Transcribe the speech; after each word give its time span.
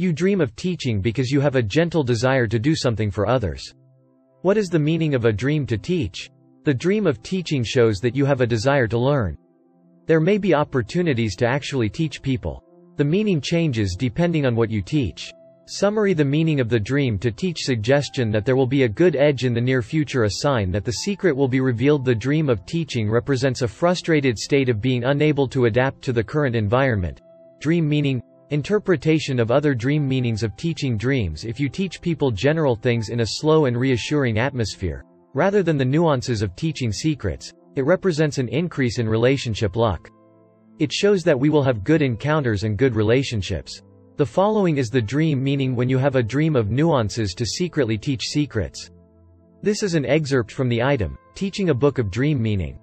You 0.00 0.12
dream 0.12 0.40
of 0.40 0.54
teaching 0.54 1.00
because 1.00 1.32
you 1.32 1.40
have 1.40 1.56
a 1.56 1.62
gentle 1.62 2.04
desire 2.04 2.46
to 2.46 2.60
do 2.60 2.76
something 2.76 3.10
for 3.10 3.26
others. 3.26 3.74
What 4.42 4.56
is 4.56 4.68
the 4.68 4.78
meaning 4.78 5.12
of 5.16 5.24
a 5.24 5.32
dream 5.32 5.66
to 5.66 5.76
teach? 5.76 6.30
The 6.62 6.72
dream 6.72 7.04
of 7.04 7.20
teaching 7.24 7.64
shows 7.64 7.98
that 7.98 8.14
you 8.14 8.24
have 8.24 8.40
a 8.40 8.46
desire 8.46 8.86
to 8.86 8.96
learn. 8.96 9.36
There 10.06 10.20
may 10.20 10.38
be 10.38 10.54
opportunities 10.54 11.34
to 11.38 11.48
actually 11.48 11.88
teach 11.88 12.22
people. 12.22 12.62
The 12.96 13.04
meaning 13.04 13.40
changes 13.40 13.96
depending 13.98 14.46
on 14.46 14.54
what 14.54 14.70
you 14.70 14.82
teach. 14.82 15.32
Summary 15.66 16.14
The 16.14 16.24
meaning 16.24 16.60
of 16.60 16.68
the 16.68 16.78
dream 16.78 17.18
to 17.18 17.32
teach 17.32 17.64
suggestion 17.64 18.30
that 18.30 18.44
there 18.44 18.54
will 18.54 18.68
be 18.68 18.84
a 18.84 18.88
good 18.88 19.16
edge 19.16 19.44
in 19.44 19.52
the 19.52 19.60
near 19.60 19.82
future 19.82 20.22
a 20.22 20.30
sign 20.30 20.70
that 20.70 20.84
the 20.84 20.92
secret 20.92 21.36
will 21.36 21.48
be 21.48 21.60
revealed 21.60 22.04
The 22.04 22.14
dream 22.14 22.48
of 22.48 22.64
teaching 22.66 23.10
represents 23.10 23.62
a 23.62 23.68
frustrated 23.68 24.38
state 24.38 24.68
of 24.68 24.80
being 24.80 25.02
unable 25.02 25.48
to 25.48 25.64
adapt 25.64 26.02
to 26.02 26.12
the 26.12 26.22
current 26.22 26.54
environment. 26.54 27.20
Dream 27.58 27.88
meaning 27.88 28.22
Interpretation 28.50 29.38
of 29.40 29.50
other 29.50 29.74
dream 29.74 30.08
meanings 30.08 30.42
of 30.42 30.56
teaching 30.56 30.96
dreams 30.96 31.44
If 31.44 31.60
you 31.60 31.68
teach 31.68 32.00
people 32.00 32.30
general 32.30 32.74
things 32.74 33.10
in 33.10 33.20
a 33.20 33.26
slow 33.26 33.66
and 33.66 33.78
reassuring 33.78 34.38
atmosphere, 34.38 35.04
rather 35.34 35.62
than 35.62 35.76
the 35.76 35.84
nuances 35.84 36.40
of 36.40 36.56
teaching 36.56 36.90
secrets, 36.90 37.52
it 37.76 37.84
represents 37.84 38.38
an 38.38 38.48
increase 38.48 38.98
in 38.98 39.06
relationship 39.06 39.76
luck. 39.76 40.10
It 40.78 40.90
shows 40.90 41.24
that 41.24 41.38
we 41.38 41.50
will 41.50 41.62
have 41.62 41.84
good 41.84 42.00
encounters 42.00 42.64
and 42.64 42.78
good 42.78 42.96
relationships. 42.96 43.82
The 44.16 44.24
following 44.24 44.78
is 44.78 44.88
the 44.88 45.02
dream 45.02 45.44
meaning 45.44 45.76
when 45.76 45.90
you 45.90 45.98
have 45.98 46.16
a 46.16 46.22
dream 46.22 46.56
of 46.56 46.70
nuances 46.70 47.34
to 47.34 47.44
secretly 47.44 47.98
teach 47.98 48.28
secrets. 48.28 48.90
This 49.62 49.82
is 49.82 49.94
an 49.94 50.06
excerpt 50.06 50.50
from 50.50 50.70
the 50.70 50.82
item, 50.82 51.18
Teaching 51.34 51.68
a 51.68 51.74
Book 51.74 51.98
of 51.98 52.10
Dream 52.10 52.40
Meaning. 52.40 52.78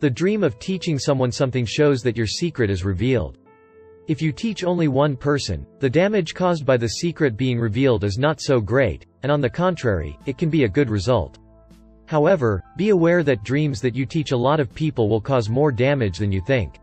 The 0.00 0.10
dream 0.10 0.42
of 0.42 0.58
teaching 0.58 0.98
someone 0.98 1.30
something 1.30 1.64
shows 1.64 2.02
that 2.02 2.16
your 2.16 2.26
secret 2.26 2.68
is 2.68 2.84
revealed. 2.84 3.38
If 4.08 4.22
you 4.22 4.32
teach 4.32 4.64
only 4.64 4.88
one 4.88 5.16
person, 5.16 5.66
the 5.80 5.90
damage 5.90 6.34
caused 6.34 6.64
by 6.64 6.78
the 6.78 6.88
secret 6.88 7.36
being 7.36 7.60
revealed 7.60 8.04
is 8.04 8.16
not 8.16 8.40
so 8.40 8.58
great, 8.58 9.04
and 9.22 9.30
on 9.30 9.42
the 9.42 9.50
contrary, 9.50 10.18
it 10.24 10.38
can 10.38 10.48
be 10.48 10.64
a 10.64 10.68
good 10.68 10.88
result. 10.88 11.36
However, 12.06 12.64
be 12.78 12.88
aware 12.88 13.22
that 13.22 13.44
dreams 13.44 13.82
that 13.82 13.94
you 13.94 14.06
teach 14.06 14.32
a 14.32 14.36
lot 14.36 14.60
of 14.60 14.74
people 14.74 15.10
will 15.10 15.20
cause 15.20 15.50
more 15.50 15.70
damage 15.70 16.16
than 16.16 16.32
you 16.32 16.40
think. 16.40 16.80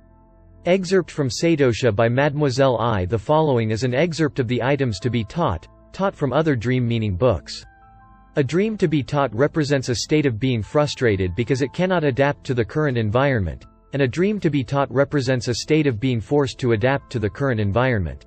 Excerpt 0.67 1.09
from 1.09 1.29
Satosha 1.29 1.95
by 1.95 2.07
Mademoiselle 2.07 2.77
I 2.77 3.05
The 3.05 3.17
following 3.17 3.71
is 3.71 3.83
an 3.83 3.95
excerpt 3.95 4.37
of 4.37 4.47
the 4.47 4.61
items 4.61 4.99
to 4.99 5.09
be 5.09 5.23
taught, 5.23 5.67
taught 5.93 6.13
from 6.13 6.31
other 6.31 6.55
dream 6.55 6.87
meaning 6.87 7.15
books. 7.15 7.65
A 8.35 8.43
dream 8.43 8.77
to 8.77 8.87
be 8.87 9.01
taught 9.01 9.33
represents 9.33 9.89
a 9.89 9.95
state 9.95 10.27
of 10.27 10.39
being 10.39 10.61
frustrated 10.61 11.33
because 11.35 11.63
it 11.63 11.73
cannot 11.73 12.03
adapt 12.03 12.43
to 12.43 12.53
the 12.53 12.65
current 12.65 12.99
environment, 12.99 13.65
and 13.95 14.01
a 14.01 14.07
dream 14.09 14.41
to 14.41 14.49
be 14.49 14.61
taught 14.61 14.93
represents 14.93 15.47
a 15.47 15.53
state 15.53 15.87
of 15.87 16.01
being 16.01 16.19
forced 16.19 16.59
to 16.59 16.73
adapt 16.73 17.09
to 17.09 17.17
the 17.17 17.29
current 17.29 17.61
environment. 17.61 18.25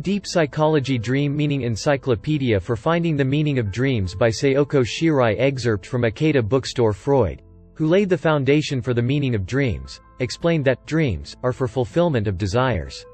Deep 0.00 0.26
Psychology 0.26 0.98
Dream 0.98 1.36
Meaning 1.36 1.62
Encyclopedia 1.62 2.58
for 2.58 2.74
Finding 2.74 3.16
the 3.16 3.24
Meaning 3.24 3.60
of 3.60 3.70
Dreams 3.70 4.16
by 4.16 4.28
Sayoko 4.28 4.82
Shirai 4.82 5.38
Excerpt 5.38 5.86
from 5.86 6.02
Akata 6.02 6.42
Bookstore 6.42 6.92
Freud, 6.92 7.42
who 7.74 7.86
laid 7.86 8.08
the 8.08 8.18
foundation 8.18 8.82
for 8.82 8.92
the 8.92 9.00
meaning 9.00 9.36
of 9.36 9.46
dreams, 9.46 10.00
explained 10.18 10.64
that, 10.64 10.84
dreams, 10.84 11.36
are 11.44 11.52
for 11.52 11.68
fulfillment 11.68 12.26
of 12.26 12.36
desires. 12.36 13.06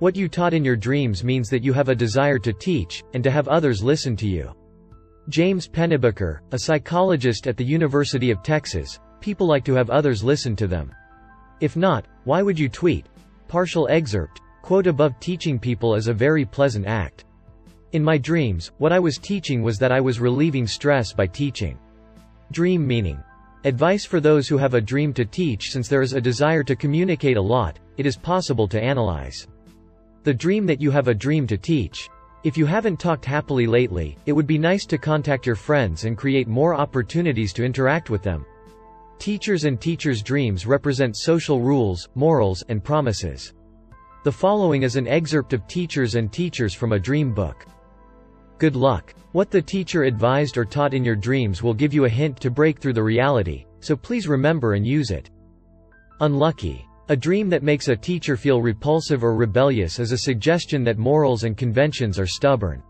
What 0.00 0.16
you 0.16 0.28
taught 0.28 0.52
in 0.52 0.62
your 0.62 0.76
dreams 0.76 1.24
means 1.24 1.48
that 1.48 1.64
you 1.64 1.72
have 1.72 1.88
a 1.88 1.94
desire 1.94 2.38
to 2.40 2.52
teach, 2.52 3.02
and 3.14 3.24
to 3.24 3.30
have 3.30 3.48
others 3.48 3.82
listen 3.82 4.14
to 4.16 4.28
you. 4.28 4.52
James 5.30 5.68
Pennebaker, 5.68 6.40
a 6.52 6.58
psychologist 6.58 7.46
at 7.46 7.56
the 7.56 7.64
University 7.64 8.30
of 8.30 8.42
Texas, 8.42 9.00
people 9.22 9.46
like 9.46 9.64
to 9.64 9.72
have 9.72 9.88
others 9.88 10.22
listen 10.22 10.54
to 10.56 10.66
them. 10.66 10.92
If 11.64 11.78
not, 11.78 12.04
why 12.24 12.42
would 12.42 12.58
you 12.58 12.68
tweet? 12.68 13.06
Partial 13.48 13.88
excerpt. 13.88 14.42
Quote 14.60 14.86
above 14.86 15.18
Teaching 15.18 15.58
people 15.58 15.94
is 15.94 16.08
a 16.08 16.12
very 16.12 16.44
pleasant 16.44 16.84
act. 16.84 17.24
In 17.92 18.04
my 18.04 18.18
dreams, 18.18 18.70
what 18.76 18.92
I 18.92 18.98
was 18.98 19.16
teaching 19.16 19.62
was 19.62 19.78
that 19.78 19.90
I 19.90 19.98
was 19.98 20.20
relieving 20.20 20.66
stress 20.66 21.14
by 21.14 21.26
teaching. 21.26 21.78
Dream 22.52 22.86
meaning. 22.86 23.18
Advice 23.64 24.04
for 24.04 24.20
those 24.20 24.46
who 24.46 24.58
have 24.58 24.74
a 24.74 24.80
dream 24.92 25.14
to 25.14 25.24
teach 25.24 25.70
Since 25.70 25.88
there 25.88 26.02
is 26.02 26.12
a 26.12 26.20
desire 26.20 26.62
to 26.64 26.76
communicate 26.76 27.38
a 27.38 27.48
lot, 27.56 27.78
it 27.96 28.04
is 28.04 28.18
possible 28.18 28.68
to 28.68 28.78
analyze 28.78 29.48
the 30.24 30.34
dream 30.34 30.66
that 30.66 30.82
you 30.82 30.90
have 30.90 31.08
a 31.08 31.14
dream 31.14 31.46
to 31.46 31.56
teach. 31.56 32.10
If 32.42 32.58
you 32.58 32.66
haven't 32.66 33.00
talked 33.00 33.24
happily 33.24 33.66
lately, 33.66 34.18
it 34.26 34.34
would 34.34 34.46
be 34.46 34.58
nice 34.58 34.84
to 34.84 34.98
contact 34.98 35.46
your 35.46 35.56
friends 35.56 36.04
and 36.04 36.18
create 36.18 36.46
more 36.46 36.74
opportunities 36.74 37.54
to 37.54 37.64
interact 37.64 38.10
with 38.10 38.22
them. 38.22 38.44
Teachers 39.18 39.64
and 39.64 39.80
teachers' 39.80 40.22
dreams 40.22 40.66
represent 40.66 41.16
social 41.16 41.60
rules, 41.60 42.08
morals, 42.14 42.62
and 42.68 42.82
promises. 42.82 43.54
The 44.24 44.32
following 44.32 44.82
is 44.82 44.96
an 44.96 45.06
excerpt 45.06 45.52
of 45.52 45.66
Teachers 45.66 46.14
and 46.14 46.32
Teachers 46.32 46.74
from 46.74 46.92
a 46.92 46.98
Dream 46.98 47.32
Book. 47.32 47.66
Good 48.58 48.76
luck. 48.76 49.14
What 49.32 49.50
the 49.50 49.62
teacher 49.62 50.04
advised 50.04 50.56
or 50.56 50.64
taught 50.64 50.94
in 50.94 51.04
your 51.04 51.16
dreams 51.16 51.62
will 51.62 51.74
give 51.74 51.92
you 51.92 52.04
a 52.04 52.08
hint 52.08 52.40
to 52.40 52.50
break 52.50 52.78
through 52.78 52.92
the 52.92 53.02
reality, 53.02 53.66
so 53.80 53.96
please 53.96 54.28
remember 54.28 54.74
and 54.74 54.86
use 54.86 55.10
it. 55.10 55.30
Unlucky. 56.20 56.86
A 57.08 57.16
dream 57.16 57.50
that 57.50 57.62
makes 57.62 57.88
a 57.88 57.96
teacher 57.96 58.36
feel 58.36 58.62
repulsive 58.62 59.22
or 59.22 59.34
rebellious 59.34 59.98
is 59.98 60.12
a 60.12 60.18
suggestion 60.18 60.84
that 60.84 60.96
morals 60.96 61.44
and 61.44 61.56
conventions 61.56 62.18
are 62.18 62.26
stubborn. 62.26 62.82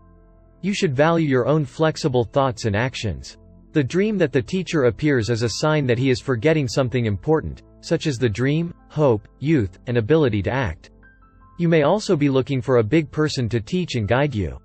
You 0.61 0.73
should 0.73 0.95
value 0.95 1.27
your 1.27 1.47
own 1.47 1.65
flexible 1.65 2.23
thoughts 2.23 2.65
and 2.65 2.75
actions. 2.75 3.37
The 3.75 3.83
dream 3.83 4.17
that 4.19 4.31
the 4.31 4.41
teacher 4.41 4.85
appears 4.85 5.29
as 5.29 5.41
a 5.41 5.49
sign 5.49 5.85
that 5.87 5.97
he 5.97 6.09
is 6.09 6.21
forgetting 6.21 6.65
something 6.65 7.07
important, 7.07 7.61
such 7.81 8.07
as 8.07 8.17
the 8.17 8.29
dream, 8.29 8.73
hope, 8.87 9.27
youth, 9.39 9.79
and 9.87 9.97
ability 9.97 10.41
to 10.43 10.49
act. 10.49 10.91
You 11.57 11.67
may 11.67 11.83
also 11.83 12.15
be 12.15 12.29
looking 12.29 12.61
for 12.61 12.77
a 12.77 12.83
big 12.83 13.11
person 13.11 13.49
to 13.49 13.59
teach 13.59 13.95
and 13.95 14.07
guide 14.07 14.33
you. 14.33 14.57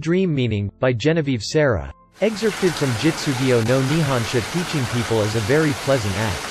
Dream 0.00 0.34
Meaning, 0.34 0.72
by 0.80 0.92
Genevieve 0.92 1.44
Sarah. 1.44 1.92
Excerpted 2.20 2.72
from 2.72 2.88
Jitsugyo 2.98 3.64
no 3.68 3.80
Nihonsha 3.80 4.42
Teaching 4.52 4.86
people 4.86 5.20
is 5.20 5.36
a 5.36 5.40
very 5.46 5.70
pleasant 5.86 6.16
act. 6.16 6.42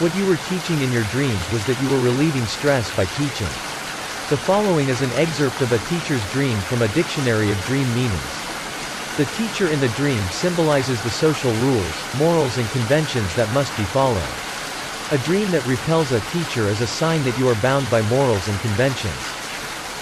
What 0.00 0.14
you 0.14 0.24
were 0.24 0.38
teaching 0.46 0.80
in 0.80 0.92
your 0.92 1.02
dreams 1.10 1.50
was 1.50 1.66
that 1.66 1.82
you 1.82 1.88
were 1.88 2.12
relieving 2.12 2.46
stress 2.46 2.94
by 2.94 3.06
teaching. 3.06 3.50
The 4.30 4.36
following 4.36 4.88
is 4.88 5.02
an 5.02 5.10
excerpt 5.14 5.62
of 5.62 5.72
a 5.72 5.78
teacher's 5.90 6.22
dream 6.30 6.58
from 6.58 6.82
a 6.82 6.94
dictionary 6.94 7.50
of 7.50 7.58
dream 7.64 7.92
meanings. 7.92 8.47
The 9.18 9.26
teacher 9.26 9.70
in 9.70 9.80
the 9.80 9.88
dream 9.88 10.30
symbolizes 10.30 11.00
the 11.00 11.10
social 11.10 11.56
rules, 11.56 12.06
morals 12.12 12.58
and 12.58 12.70
conventions 12.70 13.34
that 13.34 13.50
must 13.50 13.74
be 13.74 13.84
followed. 13.84 14.38
A 15.10 15.18
dream 15.18 15.50
that 15.50 15.64
repels 15.64 16.12
a 16.12 16.20
teacher 16.20 16.68
is 16.68 16.82
a 16.82 16.86
sign 16.86 17.24
that 17.24 17.36
you 17.36 17.48
are 17.48 17.56
bound 17.56 17.90
by 17.90 18.00
morals 18.00 18.46
and 18.46 18.60
conventions. 18.60 19.34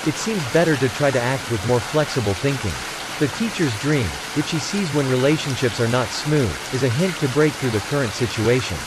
It 0.05 0.19
seems 0.19 0.45
better 0.45 0.77
to 0.77 0.91
try 0.91 1.11
to 1.11 1.19
act 1.19 1.49
with 1.49 1.65
more 1.65 1.81
flexible 1.81 2.35
thinking. 2.35 2.79
The 3.17 3.27
teacher's 3.27 3.79
dream, 3.79 4.19
which 4.35 4.51
he 4.51 4.61
sees 4.61 4.93
when 4.93 5.07
relationships 5.07 5.81
are 5.81 5.89
not 5.89 6.13
smooth, 6.13 6.59
is 6.71 6.83
a 6.83 6.89
hint 6.91 7.19
to 7.21 7.29
break 7.31 7.57
through 7.57 7.71
the 7.71 7.81
current 7.81 8.15
situation. 8.15 8.85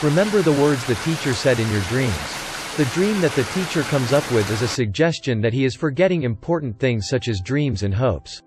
Remember 0.00 0.42
the 0.42 0.52
words 0.52 0.82
the 0.84 0.96
teacher 0.96 1.34
said 1.34 1.60
in 1.60 1.70
your 1.70 1.82
dreams. 1.82 2.36
The 2.74 2.84
dream 2.84 3.20
that 3.20 3.36
the 3.36 3.44
teacher 3.44 3.84
comes 3.84 4.12
up 4.12 4.28
with 4.28 4.50
is 4.50 4.62
a 4.62 4.68
suggestion 4.74 5.40
that 5.40 5.52
he 5.52 5.64
is 5.64 5.76
forgetting 5.76 6.24
important 6.24 6.80
things 6.80 7.06
such 7.06 7.28
as 7.28 7.40
dreams 7.40 7.84
and 7.84 7.94
hopes. 7.94 8.42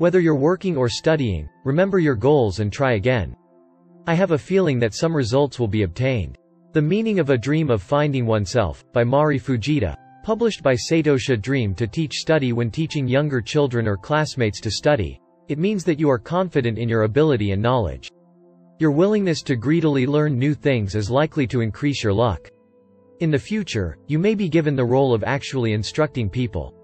Whether 0.00 0.20
you're 0.20 0.34
working 0.34 0.78
or 0.78 0.88
studying, 0.88 1.46
remember 1.62 1.98
your 1.98 2.14
goals 2.14 2.60
and 2.60 2.72
try 2.72 2.92
again. 2.92 3.36
I 4.06 4.14
have 4.14 4.30
a 4.30 4.38
feeling 4.38 4.78
that 4.78 4.94
some 4.94 5.14
results 5.14 5.60
will 5.60 5.68
be 5.68 5.82
obtained. 5.82 6.38
The 6.72 6.80
Meaning 6.80 7.18
of 7.18 7.28
a 7.28 7.36
Dream 7.36 7.68
of 7.68 7.82
Finding 7.82 8.24
Oneself, 8.24 8.82
by 8.94 9.04
Mari 9.04 9.38
Fujita, 9.38 9.94
Published 10.22 10.62
by 10.62 10.72
Satosha 10.72 11.38
Dream 11.38 11.74
to 11.74 11.86
teach 11.86 12.14
study 12.14 12.54
when 12.54 12.70
teaching 12.70 13.06
younger 13.06 13.42
children 13.42 13.86
or 13.86 13.98
classmates 13.98 14.58
to 14.62 14.70
study. 14.70 15.20
It 15.48 15.58
means 15.58 15.84
that 15.84 16.00
you 16.00 16.08
are 16.08 16.18
confident 16.18 16.78
in 16.78 16.88
your 16.88 17.02
ability 17.02 17.52
and 17.52 17.60
knowledge. 17.60 18.10
Your 18.78 18.92
willingness 18.92 19.42
to 19.42 19.54
greedily 19.54 20.06
learn 20.06 20.38
new 20.38 20.54
things 20.54 20.94
is 20.94 21.10
likely 21.10 21.46
to 21.48 21.60
increase 21.60 22.02
your 22.02 22.14
luck. 22.14 22.50
In 23.18 23.30
the 23.30 23.38
future, 23.38 23.98
you 24.06 24.18
may 24.18 24.34
be 24.34 24.48
given 24.48 24.76
the 24.76 24.82
role 24.82 25.12
of 25.12 25.24
actually 25.24 25.74
instructing 25.74 26.30
people. 26.30 26.74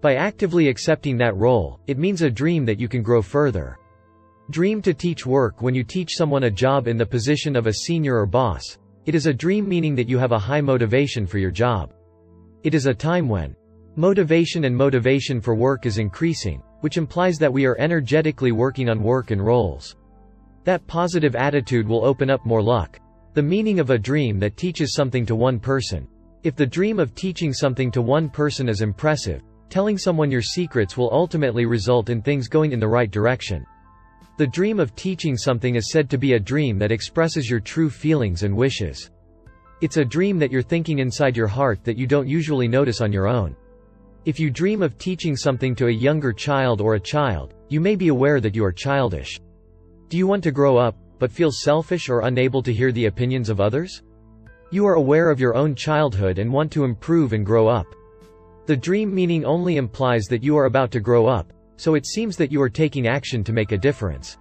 By 0.00 0.14
actively 0.14 0.68
accepting 0.68 1.16
that 1.18 1.36
role, 1.36 1.80
it 1.88 1.98
means 1.98 2.22
a 2.22 2.30
dream 2.30 2.64
that 2.66 2.78
you 2.78 2.86
can 2.86 3.02
grow 3.02 3.20
further. 3.20 3.78
Dream 4.50 4.80
to 4.82 4.94
teach 4.94 5.26
work 5.26 5.60
when 5.60 5.74
you 5.74 5.82
teach 5.82 6.14
someone 6.14 6.44
a 6.44 6.50
job 6.50 6.86
in 6.86 6.96
the 6.96 7.04
position 7.04 7.56
of 7.56 7.66
a 7.66 7.72
senior 7.72 8.16
or 8.16 8.26
boss. 8.26 8.78
It 9.06 9.16
is 9.16 9.26
a 9.26 9.34
dream 9.34 9.68
meaning 9.68 9.96
that 9.96 10.08
you 10.08 10.16
have 10.16 10.30
a 10.30 10.38
high 10.38 10.60
motivation 10.60 11.26
for 11.26 11.38
your 11.38 11.50
job. 11.50 11.92
It 12.62 12.74
is 12.74 12.86
a 12.86 12.94
time 12.94 13.28
when 13.28 13.56
motivation 13.96 14.66
and 14.66 14.76
motivation 14.76 15.40
for 15.40 15.56
work 15.56 15.84
is 15.84 15.98
increasing, 15.98 16.62
which 16.80 16.96
implies 16.96 17.36
that 17.38 17.52
we 17.52 17.66
are 17.66 17.76
energetically 17.80 18.52
working 18.52 18.88
on 18.88 19.02
work 19.02 19.32
and 19.32 19.44
roles. 19.44 19.96
That 20.62 20.86
positive 20.86 21.34
attitude 21.34 21.88
will 21.88 22.04
open 22.04 22.30
up 22.30 22.46
more 22.46 22.62
luck. 22.62 23.00
The 23.34 23.42
meaning 23.42 23.80
of 23.80 23.90
a 23.90 23.98
dream 23.98 24.38
that 24.38 24.56
teaches 24.56 24.94
something 24.94 25.26
to 25.26 25.34
one 25.34 25.58
person. 25.58 26.06
If 26.44 26.54
the 26.54 26.66
dream 26.66 27.00
of 27.00 27.16
teaching 27.16 27.52
something 27.52 27.90
to 27.90 28.00
one 28.00 28.28
person 28.28 28.68
is 28.68 28.80
impressive, 28.80 29.42
telling 29.68 29.98
someone 29.98 30.30
your 30.30 30.42
secrets 30.42 30.96
will 30.96 31.10
ultimately 31.12 31.66
result 31.66 32.10
in 32.10 32.22
things 32.22 32.48
going 32.48 32.72
in 32.72 32.80
the 32.80 32.88
right 32.88 33.10
direction. 33.10 33.64
The 34.38 34.46
dream 34.46 34.78
of 34.78 34.94
teaching 34.94 35.36
something 35.36 35.74
is 35.74 35.90
said 35.90 36.08
to 36.10 36.18
be 36.18 36.34
a 36.34 36.40
dream 36.40 36.78
that 36.78 36.92
expresses 36.92 37.50
your 37.50 37.60
true 37.60 37.90
feelings 37.90 38.44
and 38.44 38.56
wishes. 38.56 39.10
It's 39.80 39.96
a 39.96 40.04
dream 40.04 40.38
that 40.38 40.50
you're 40.50 40.62
thinking 40.62 41.00
inside 41.00 41.36
your 41.36 41.46
heart 41.46 41.84
that 41.84 41.98
you 41.98 42.06
don't 42.06 42.28
usually 42.28 42.68
notice 42.68 43.00
on 43.00 43.12
your 43.12 43.28
own. 43.28 43.56
If 44.24 44.38
you 44.38 44.50
dream 44.50 44.82
of 44.82 44.98
teaching 44.98 45.36
something 45.36 45.74
to 45.76 45.86
a 45.86 45.92
younger 45.92 46.32
child 46.32 46.80
or 46.80 46.94
a 46.94 47.00
child, 47.00 47.54
you 47.68 47.80
may 47.80 47.96
be 47.96 48.08
aware 48.08 48.40
that 48.40 48.54
you 48.54 48.64
are 48.64 48.72
childish. 48.72 49.40
Do 50.08 50.16
you 50.16 50.26
want 50.26 50.42
to 50.44 50.50
grow 50.50 50.76
up, 50.76 50.96
but 51.18 51.32
feel 51.32 51.50
selfish 51.50 52.08
or 52.08 52.20
unable 52.20 52.62
to 52.62 52.72
hear 52.72 52.92
the 52.92 53.06
opinions 53.06 53.48
of 53.48 53.60
others? 53.60 54.02
You 54.70 54.86
are 54.86 54.94
aware 54.94 55.30
of 55.30 55.40
your 55.40 55.54
own 55.54 55.74
childhood 55.74 56.38
and 56.38 56.52
want 56.52 56.70
to 56.72 56.84
improve 56.84 57.32
and 57.32 57.44
grow 57.44 57.68
up. 57.68 57.86
The 58.68 58.76
dream 58.76 59.14
meaning 59.14 59.46
only 59.46 59.78
implies 59.78 60.26
that 60.26 60.42
you 60.42 60.54
are 60.58 60.66
about 60.66 60.90
to 60.90 61.00
grow 61.00 61.26
up, 61.26 61.54
so 61.78 61.94
it 61.94 62.04
seems 62.04 62.36
that 62.36 62.52
you 62.52 62.60
are 62.60 62.68
taking 62.68 63.06
action 63.06 63.42
to 63.44 63.52
make 63.54 63.72
a 63.72 63.78
difference. 63.78 64.36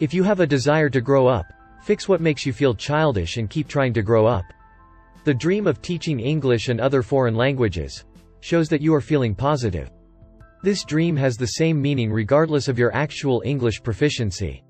If 0.00 0.12
you 0.12 0.24
have 0.24 0.40
a 0.40 0.46
desire 0.48 0.90
to 0.90 1.00
grow 1.00 1.28
up, 1.28 1.46
fix 1.84 2.08
what 2.08 2.20
makes 2.20 2.44
you 2.44 2.52
feel 2.52 2.74
childish 2.74 3.36
and 3.36 3.48
keep 3.48 3.68
trying 3.68 3.92
to 3.92 4.02
grow 4.02 4.26
up. 4.26 4.44
The 5.22 5.32
dream 5.32 5.68
of 5.68 5.80
teaching 5.80 6.18
English 6.18 6.70
and 6.70 6.80
other 6.80 7.04
foreign 7.04 7.36
languages 7.36 8.04
shows 8.40 8.68
that 8.68 8.82
you 8.82 8.92
are 8.96 9.00
feeling 9.00 9.32
positive. 9.32 9.88
This 10.64 10.82
dream 10.82 11.14
has 11.14 11.36
the 11.36 11.54
same 11.54 11.80
meaning 11.80 12.10
regardless 12.10 12.66
of 12.66 12.80
your 12.80 12.92
actual 12.96 13.44
English 13.44 13.84
proficiency. 13.84 14.64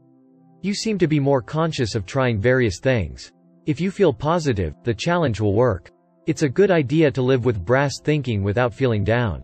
You 0.60 0.74
seem 0.74 0.98
to 0.98 1.08
be 1.08 1.18
more 1.18 1.40
conscious 1.40 1.94
of 1.94 2.04
trying 2.04 2.38
various 2.38 2.78
things. 2.78 3.32
If 3.64 3.80
you 3.80 3.90
feel 3.90 4.12
positive, 4.12 4.74
the 4.84 4.92
challenge 4.92 5.40
will 5.40 5.54
work. 5.54 5.90
It's 6.24 6.42
a 6.42 6.48
good 6.48 6.70
idea 6.70 7.10
to 7.10 7.20
live 7.20 7.44
with 7.44 7.64
brass 7.64 7.98
thinking 7.98 8.44
without 8.44 8.72
feeling 8.72 9.02
down. 9.02 9.42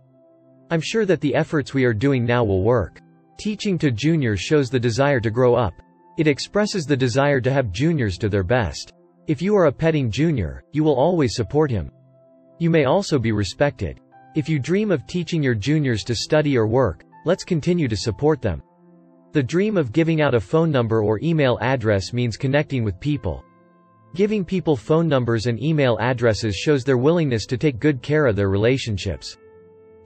I'm 0.71 0.81
sure 0.81 1.05
that 1.07 1.21
the 1.21 1.35
efforts 1.35 1.75
we 1.75 1.85
are 1.85 1.93
doing 1.93 2.25
now 2.25 2.45
will 2.45 2.63
work. 2.63 3.01
Teaching 3.37 3.79
to 3.79 3.91
juniors 3.91 4.39
shows 4.41 4.71
the 4.71 4.79
desire 4.79 5.19
to 5.19 5.31
grow 5.31 5.57
up. 5.57 5.75
It 6.19 6.29
expresses 6.29 6.85
the 6.85 6.97
desire 6.97 7.41
to 7.41 7.53
have 7.53 7.73
juniors 7.73 8.17
to 8.19 8.29
their 8.29 8.45
best. 8.45 8.93
If 9.27 9.43
you 9.43 9.57
are 9.57 9.67
a 9.67 9.73
petting 9.73 10.09
junior, 10.09 10.63
you 10.71 10.85
will 10.85 10.95
always 10.95 11.35
support 11.35 11.69
him. 11.69 11.91
You 12.61 12.71
may 12.71 12.85
also 12.85 13.19
be 13.19 13.33
respected. 13.33 14.01
If 14.37 14.49
you 14.49 14.61
dream 14.61 14.93
of 14.93 15.05
teaching 15.09 15.43
your 15.43 15.57
juniors 15.57 16.05
to 16.05 16.15
study 16.15 16.57
or 16.57 16.69
work, 16.69 17.05
let's 17.25 17.43
continue 17.43 17.89
to 17.89 17.97
support 17.97 18.41
them. 18.41 18.63
The 19.33 19.43
dream 19.43 19.77
of 19.77 19.93
giving 19.93 20.21
out 20.21 20.35
a 20.35 20.41
phone 20.41 20.71
number 20.71 21.03
or 21.03 21.19
email 21.25 21.59
address 21.61 22.13
means 22.13 22.37
connecting 22.37 22.85
with 22.85 23.01
people. 23.01 23.43
Giving 24.15 24.45
people 24.45 24.75
phone 24.75 25.07
numbers 25.07 25.47
and 25.47 25.63
email 25.63 25.99
addresses 26.01 26.57
shows 26.57 26.83
their 26.83 26.97
willingness 26.97 27.45
to 27.47 27.59
take 27.59 27.79
good 27.79 28.01
care 28.01 28.27
of 28.27 28.37
their 28.37 28.49
relationships. 28.49 29.37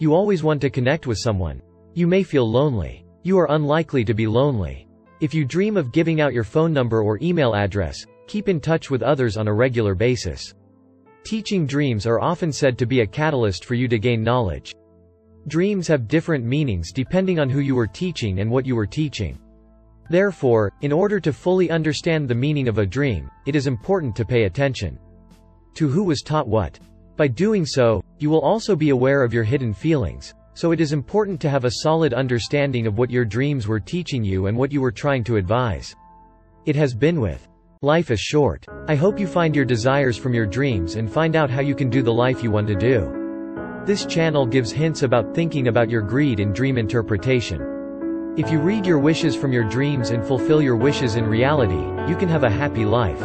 You 0.01 0.13
always 0.13 0.43
want 0.43 0.61
to 0.63 0.71
connect 0.71 1.07
with 1.07 1.19
someone. 1.19 1.63
You 1.95 2.09
may 2.09 2.25
feel 2.25 2.51
lonely. 2.51 3.05
You 3.23 3.39
are 3.39 3.53
unlikely 3.53 4.05
to 4.07 4.15
be 4.15 4.27
lonely. 4.27 4.89
If 5.21 5.33
you 5.33 5.45
dream 5.45 5.77
of 5.77 5.93
giving 5.93 6.21
out 6.21 6.33
your 6.33 6.43
phone 6.43 6.73
number 6.73 7.01
or 7.01 7.21
email 7.23 7.55
address, 7.55 8.05
keep 8.27 8.49
in 8.49 8.59
touch 8.59 8.91
with 8.91 9.03
others 9.03 9.37
on 9.37 9.47
a 9.47 9.55
regular 9.55 9.95
basis. 9.95 10.53
Teaching 11.23 11.65
dreams 11.65 12.05
are 12.05 12.21
often 12.21 12.51
said 12.51 12.77
to 12.79 12.87
be 12.87 13.03
a 13.03 13.07
catalyst 13.07 13.65
for 13.65 13.75
you 13.75 13.87
to 13.87 14.01
gain 14.01 14.25
knowledge. 14.25 14.75
Dreams 15.47 15.87
have 15.87 16.09
different 16.09 16.45
meanings 16.45 16.91
depending 16.91 17.39
on 17.39 17.49
who 17.49 17.61
you 17.61 17.77
were 17.77 17.87
teaching 17.87 18.41
and 18.41 18.51
what 18.51 18.67
you 18.67 18.75
were 18.75 18.87
teaching. 18.87 19.39
Therefore, 20.13 20.71
in 20.83 20.93
order 20.93 21.19
to 21.21 21.33
fully 21.33 21.71
understand 21.71 22.29
the 22.29 22.35
meaning 22.35 22.69
of 22.69 22.77
a 22.77 22.85
dream, 22.85 23.31
it 23.47 23.57
is 23.57 23.67
important 23.67 24.15
to 24.17 24.27
pay 24.27 24.45
attention 24.45 24.99
to 25.73 25.89
who 25.89 26.05
was 26.05 26.21
taught 26.21 26.47
what. 26.47 26.79
By 27.17 27.29
doing 27.29 27.65
so, 27.65 28.05
you 28.19 28.29
will 28.29 28.43
also 28.43 28.77
be 28.77 28.91
aware 28.91 29.23
of 29.23 29.33
your 29.33 29.43
hidden 29.43 29.73
feelings, 29.73 30.35
so 30.53 30.71
it 30.71 30.83
is 30.83 30.93
important 30.93 31.41
to 31.41 31.49
have 31.49 31.65
a 31.65 31.79
solid 31.81 32.13
understanding 32.13 32.87
of 32.87 32.99
what 32.99 33.11
your 33.11 33.25
dreams 33.25 33.67
were 33.67 33.81
teaching 33.81 34.23
you 34.23 34.49
and 34.49 34.59
what 34.59 34.71
you 34.71 34.83
were 34.83 34.93
trying 34.93 35.25
to 35.25 35.37
advise. 35.37 35.97
It 36.67 36.77
has 36.77 36.93
been 36.93 37.19
with 37.19 37.49
Life 37.81 38.11
is 38.11 38.21
short. 38.21 38.67
I 38.89 38.95
hope 38.97 39.19
you 39.19 39.27
find 39.27 39.57
your 39.57 39.65
desires 39.65 40.19
from 40.19 40.35
your 40.35 40.47
dreams 40.47 40.97
and 40.97 41.11
find 41.11 41.37
out 41.37 41.49
how 41.49 41.63
you 41.63 41.75
can 41.75 41.89
do 41.89 42.03
the 42.03 42.13
life 42.13 42.43
you 42.43 42.51
want 42.51 42.67
to 42.67 42.75
do. 42.75 43.83
This 43.87 44.05
channel 44.05 44.45
gives 44.45 44.73
hints 44.73 45.05
about 45.05 45.35
thinking 45.35 45.69
about 45.69 45.89
your 45.89 46.03
greed 46.03 46.39
in 46.39 46.53
dream 46.53 46.77
interpretation. 46.77 47.72
If 48.35 48.51
you 48.51 48.61
read 48.61 48.87
your 48.87 48.99
wishes 48.99 49.37
from 49.37 49.53
your 49.53 49.65
dreams 49.65 50.09
and 50.09 50.25
fulfill 50.25 50.63
your 50.63 50.75
wishes 50.75 51.17
in 51.17 51.27
reality, 51.27 51.83
you 52.11 52.17
can 52.17 52.31
have 52.31 52.45
a 52.45 52.51
happy 52.51 52.87
life. 52.87 53.21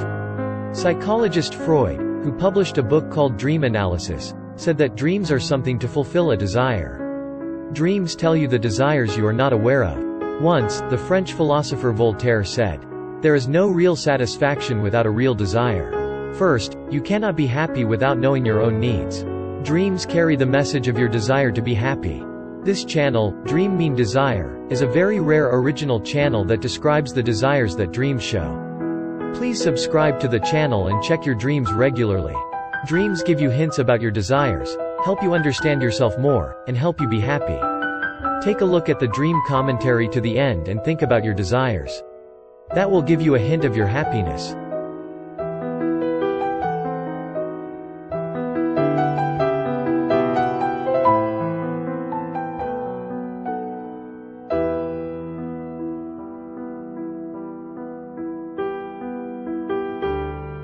Psychologist 0.76 1.56
Freud, 1.56 1.98
who 1.98 2.34
published 2.34 2.78
a 2.78 2.84
book 2.84 3.10
called 3.10 3.38
Dream 3.38 3.64
Analysis, 3.64 4.34
said 4.58 4.78
that 4.80 4.98
dreams 4.98 5.32
are 5.32 5.40
something 5.40 5.80
to 5.80 5.88
fulfill 5.88 6.32
a 6.32 6.38
desire. 6.38 7.70
Dreams 7.72 8.18
tell 8.18 8.36
you 8.36 8.50
the 8.50 8.60
desires 8.60 9.16
you 9.16 9.26
are 9.26 9.32
not 9.32 9.54
aware 9.54 9.86
of. 9.86 10.42
Once, 10.42 10.82
the 10.90 10.98
French 10.98 11.32
philosopher 11.32 11.94
Voltaire 11.94 12.44
said, 12.44 12.86
There 13.22 13.36
is 13.36 13.48
no 13.48 13.70
real 13.70 13.96
satisfaction 13.96 14.82
without 14.82 15.06
a 15.06 15.10
real 15.10 15.34
desire. 15.34 16.34
First, 16.34 16.76
you 16.92 17.00
cannot 17.00 17.38
be 17.38 17.48
happy 17.48 17.86
without 17.86 18.18
knowing 18.18 18.46
your 18.46 18.62
own 18.62 18.78
needs. 18.78 19.24
Dreams 19.66 20.06
carry 20.06 20.36
the 20.36 20.46
message 20.46 20.90
of 20.90 21.00
your 21.00 21.08
desire 21.08 21.54
to 21.54 21.62
be 21.62 21.74
happy. 21.74 22.26
This 22.68 22.84
channel, 22.84 23.32
Dream 23.46 23.78
Mean 23.78 23.96
Desire, 23.96 24.62
is 24.70 24.82
a 24.82 24.88
very 24.88 25.22
rare 25.22 25.56
original 25.56 26.02
channel 26.02 26.44
that 26.44 26.60
describes 26.60 27.14
the 27.14 27.24
desires 27.24 27.78
that 27.78 27.94
dreams 27.94 28.22
show. 28.22 29.32
Please 29.36 29.64
subscribe 29.64 30.20
to 30.20 30.28
the 30.28 30.42
channel 30.42 30.88
and 30.88 31.02
check 31.02 31.26
your 31.26 31.34
dreams 31.34 31.72
regularly. 31.72 32.36
Dreams 32.86 33.24
give 33.24 33.40
you 33.40 33.50
hints 33.50 33.80
about 33.80 34.02
your 34.02 34.12
desires, 34.12 34.76
help 35.06 35.24
you 35.24 35.34
understand 35.34 35.82
yourself 35.82 36.20
more, 36.20 36.62
and 36.68 36.76
help 36.76 37.00
you 37.00 37.08
be 37.08 37.22
happy. 37.22 37.58
Take 38.46 38.60
a 38.60 38.66
look 38.66 38.90
at 38.90 39.00
the 39.00 39.08
dream 39.08 39.42
commentary 39.48 40.10
to 40.10 40.20
the 40.20 40.38
end 40.38 40.68
and 40.68 40.84
think 40.84 41.04
about 41.04 41.24
your 41.24 41.34
desires. 41.34 42.04
That 42.76 42.92
will 42.92 43.02
give 43.02 43.22
you 43.22 43.36
a 43.36 43.40
hint 43.40 43.64
of 43.64 43.78
your 43.78 43.88
happiness. 43.88 44.58